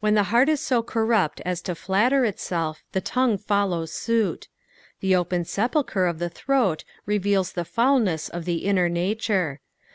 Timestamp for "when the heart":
0.00-0.48